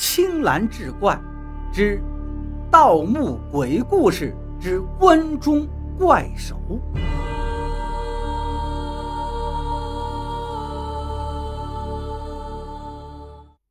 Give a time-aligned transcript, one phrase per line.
[0.00, 1.20] 青蓝志怪
[1.72, 2.00] 之
[2.70, 5.66] 盗墓鬼故事之关中
[5.98, 6.56] 怪手。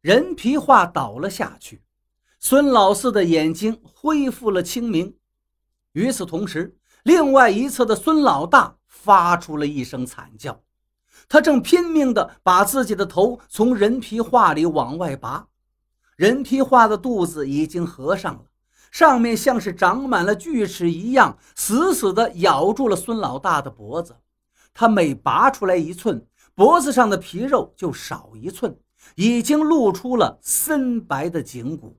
[0.01, 1.81] 人皮画倒了下去，
[2.41, 5.15] 孙老四的眼睛恢复了清明。
[5.93, 10.61] 与此同时，另外一侧的孙老大发出了一声惨叫，
[11.29, 15.47] 他正拼命地把自己的头从人皮画里往外拔。
[16.17, 18.41] 人皮画的肚子已经合上了，
[18.91, 24.17] 上面像是长满了锯齿一样，死死地咬住了孙老大的脖子。
[24.73, 26.25] 他每拔出来一寸，
[26.55, 28.77] 脖子上的皮肉就少一寸。
[29.15, 31.97] 已经露出了深白的颈骨，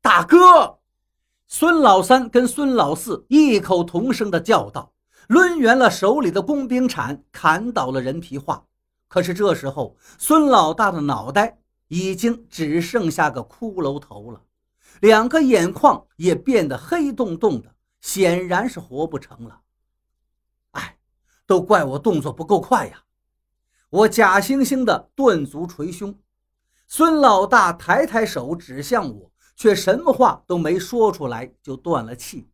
[0.00, 0.78] 大哥！
[1.48, 4.92] 孙老三跟孙老四异口同声地叫道，
[5.28, 8.62] 抡圆了手里的工兵铲，砍倒了人皮画。
[9.08, 11.58] 可是这时候，孙老大的脑袋
[11.94, 14.42] 已经只剩下个骷髅头了，
[15.00, 19.60] 两个眼眶也变得黑洞洞的，显然是活不成了。
[20.72, 20.98] 哎，
[21.46, 23.04] 都怪我动作不够快呀！
[23.90, 26.18] 我假惺惺的顿足捶胸，
[26.88, 32.48] 孙老大抬抬手指向我，却什么话都没说出来，就断了气。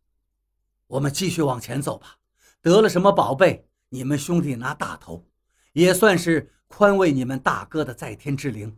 [0.85, 2.17] 我们继续往前走吧，
[2.61, 5.25] 得了什么宝贝，你们兄弟拿大头，
[5.73, 8.77] 也算是宽慰你们大哥的在天之灵。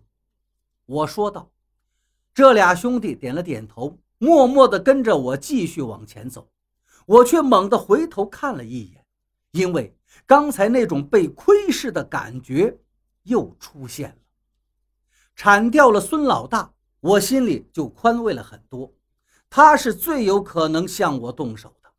[0.94, 1.52] 我说道。
[2.34, 6.50] 这俩兄弟点了点头，默默地跟着我继续往前走。
[7.06, 9.06] 我却猛地回头看了一眼，
[9.52, 9.96] 因为。
[10.28, 12.78] 刚才那种被窥视的感觉
[13.24, 14.16] 又出现了。
[15.36, 18.94] 铲掉了孙老大，我心里就宽慰了很多。
[19.50, 21.90] 他是最有可能向我动手的，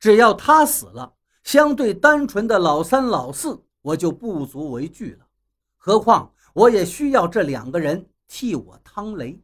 [0.00, 1.14] 只要他死了，
[1.44, 5.26] 相对单纯的老三、老四，我就不足为惧了。
[5.76, 9.42] 何况我也需要这两个人替我趟雷。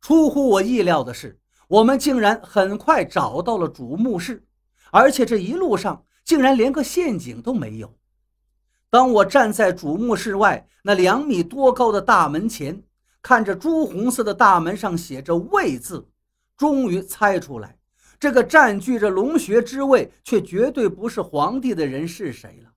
[0.00, 4.46] 出乎我意料的是，我们竟然很快找到了主墓室，
[4.92, 6.06] 而且这一路上。
[6.24, 7.98] 竟然连个陷阱都没有。
[8.88, 12.82] 当我站在主墓室外那两米多高的大门前，
[13.20, 16.08] 看着朱红色的大门上写着“魏”字，
[16.56, 17.76] 终于猜出来，
[18.18, 22.70] 这个占据着龙穴之位却绝对不是皇帝的人是谁了。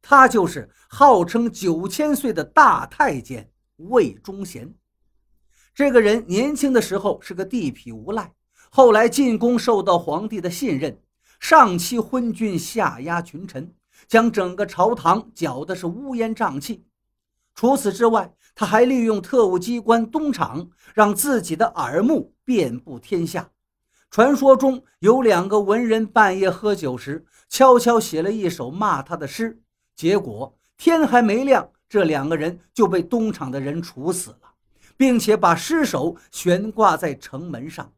[0.00, 4.74] 他就是号称九千岁的大太监魏忠贤。
[5.74, 8.32] 这个人年轻的时候是个地痞无赖，
[8.70, 11.00] 后来进宫受到皇帝的信任。
[11.40, 13.74] 上欺昏君，下压群臣，
[14.08, 16.86] 将整个朝堂搅得是乌烟瘴气。
[17.54, 23.50] 除此之外，他还利用特务机关东厂，让自己的耳目遍布天下。
[24.10, 29.60] 传说中有两个文人半夜喝酒时，悄悄写了一首骂他的诗，
[29.94, 34.54] 结果天还没亮，这两个人就被东厂的人处死了，
[34.96, 37.92] 并且把尸首悬挂在城门上。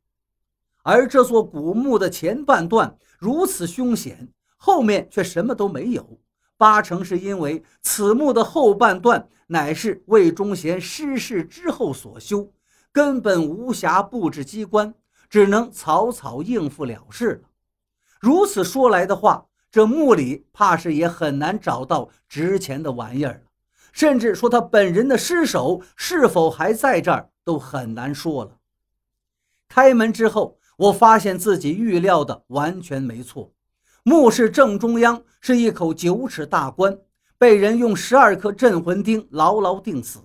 [0.83, 6.21] 而这座古墓的前半段如此凶险，后面却什么都没有，
[6.57, 12.53] 八成是因为此墓的后半段乃是魏忠贤失势之后所修，
[12.93, 14.95] 根本无暇布置机关，
[15.29, 17.49] 只能草草应付了事了。
[18.21, 23.43] 如此说来的话，这墓里怕是也很难找到值钱的玩意儿，
[23.97, 28.51] 甚至说他本人的尸首是否还在这儿都很难说了。
[29.69, 30.57] 开门之后。
[30.77, 33.51] 我发现自己预料的完全没错，
[34.03, 36.99] 墓室正中央是一口九尺大棺，
[37.39, 40.21] 被人用十二颗镇魂钉牢牢钉死。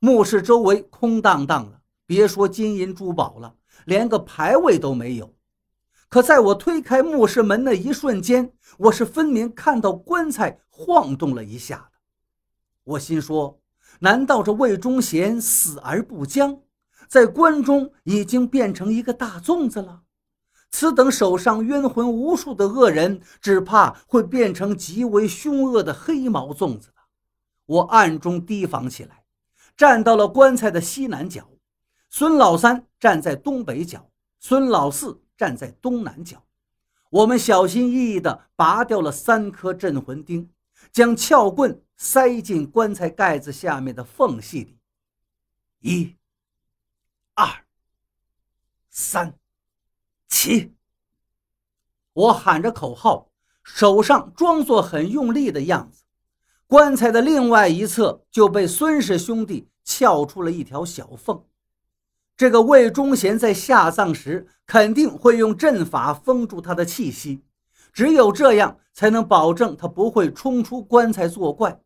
[0.00, 5.30] 墓室周围空荡荡的，别说金银珠宝了，连个牌位都没有。
[6.08, 11.86] 可在我推开墓室门的一瞬间，我是分明看到棺材晃动了一下。
[12.84, 13.60] 我心说：
[14.00, 16.60] 难道这魏忠贤死而不僵？
[17.08, 20.02] 在关中已经变成一个大粽子了，
[20.70, 27.02] 此等手上冤魂无数的恶人，只怕会变成极为凶恶的黑毛粽子了。
[27.66, 29.24] 我暗中提防起来，
[29.76, 31.48] 站到了棺材的西南角，
[32.08, 34.08] 孙老三站在东北角，
[34.40, 36.42] 孙老四站在东南角。
[37.10, 40.48] 我们小心翼翼地拔掉了三颗镇魂钉，
[40.90, 44.78] 将撬棍塞进棺材盖子下面的缝隙里。
[45.80, 46.16] 一。
[47.34, 47.48] 二
[48.90, 49.38] 三
[50.28, 50.74] 起，
[52.12, 53.30] 我喊着口号，
[53.62, 56.04] 手上装作很用力的样子。
[56.66, 61.42] 棺材的另外一侧就被孙氏兄弟撬出了一条小缝。
[62.36, 67.42] 这个魏忠贤在下葬时肯定会用阵法封住他的气息，
[67.92, 71.80] 只有这样才能保证他不会冲出棺材作怪。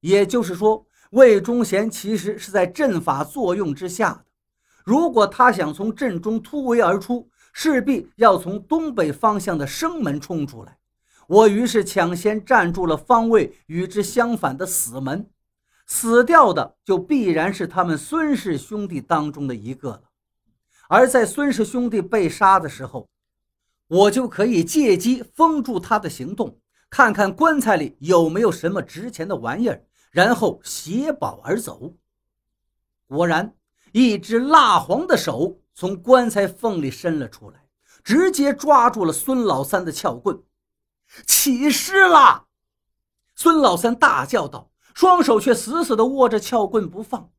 [0.00, 4.24] 也就是说，魏忠贤其实是在阵法作用之下的。
[4.84, 10.78] 如果他想从阵中突围而出，势必要从东北方向的生门冲出来。
[11.26, 15.28] 我于是抢先站住了方位与之相反的死门，
[15.86, 20.02] 死掉的就必然是他们孙氏兄弟当中的一个了。
[20.88, 23.08] 而在孙氏兄弟被杀的时候，
[23.90, 31.94] 我就可以借机封住他的行动，看看棺材里有没有什么值钱的玩意儿，然后携宝而走。
[33.08, 33.56] 果然，
[33.90, 37.66] 一只蜡黄的手从棺材缝里伸了出来，
[38.04, 40.40] 直接抓住了孙老三的撬棍。
[41.26, 42.46] 起尸了！
[43.34, 47.32] 孙老三大叫道，双手却死死地握着撬棍不放。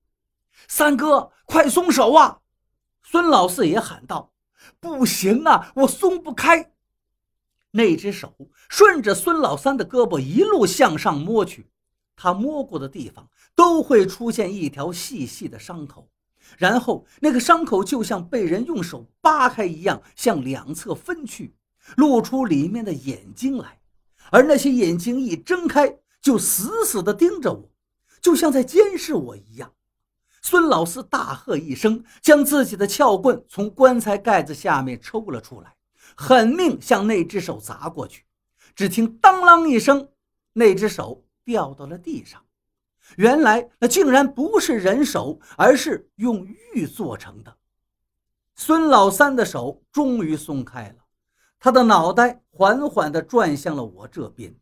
[0.68, 2.40] 三哥，快松手啊！
[3.04, 4.34] 孙老四也喊道
[4.80, 6.72] ：“不行啊，我松不开。”
[7.74, 8.36] 那只手
[8.68, 11.68] 顺着孙老三的胳膊一路向上摸去，
[12.18, 16.10] 他摸过的地方都会出现一条细细的伤口，
[16.58, 21.56] 然后那个伤口就像被人用手扒开一样，向两侧分去，
[21.96, 23.80] 露出里面的眼睛来。
[24.32, 27.72] 而那些眼睛一睁开，就死死地盯着我，
[28.22, 29.74] 就像在监视我一样。
[30.42, 35.76] 孙老四大喝一声，将自己的撬棍从棺材盖子下面抽了出来，
[36.16, 38.26] 狠命向那只手砸过去。
[38.74, 40.10] 只听“当啷”一声，
[40.54, 42.44] 那只手掉到了地上。
[43.18, 47.58] 原来那竟然不是人手，而是用玉做成的。
[48.56, 51.04] 孙老三的手终于松开了，
[51.60, 54.56] 他的脑袋缓缓地转向了我这边，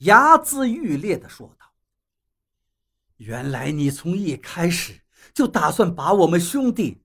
[0.00, 1.69] 睚眦欲裂地说道。
[3.20, 5.02] 原来你从一开始
[5.34, 7.02] 就打算把我们兄弟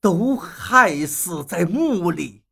[0.00, 2.42] 都害死在墓里。